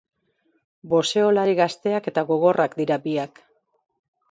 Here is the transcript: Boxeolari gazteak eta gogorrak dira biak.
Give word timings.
Boxeolari 0.93 1.53
gazteak 1.61 2.11
eta 2.13 2.25
gogorrak 2.33 2.81
dira 2.83 3.01
biak. 3.07 3.45